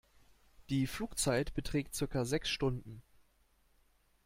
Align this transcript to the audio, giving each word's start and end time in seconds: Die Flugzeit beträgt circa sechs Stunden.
Die 0.71 0.87
Flugzeit 0.87 1.53
beträgt 1.53 1.93
circa 1.93 2.25
sechs 2.25 2.49
Stunden. 2.49 3.03